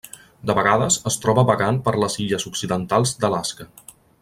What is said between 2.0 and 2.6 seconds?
les illes